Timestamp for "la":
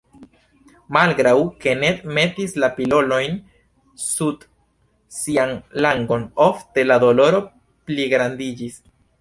2.63-2.69, 6.93-7.01